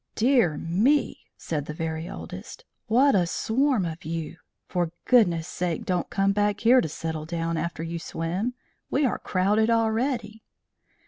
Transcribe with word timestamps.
"Dear 0.15 0.57
me!" 0.57 1.27
said 1.37 1.67
the 1.67 1.75
very 1.75 2.09
oldest. 2.09 2.65
"What 2.87 3.13
a 3.13 3.27
swarm 3.27 3.85
of 3.85 4.03
you! 4.03 4.37
For 4.67 4.91
goodness 5.05 5.47
sake 5.47 5.85
don't 5.85 6.09
come 6.09 6.31
back 6.31 6.61
here 6.61 6.81
to 6.81 6.89
settle 6.89 7.27
after 7.31 7.83
your 7.83 7.99
swim. 7.99 8.55
We 8.89 9.05
are 9.05 9.19
crowded 9.19 9.69
already." 9.69 10.41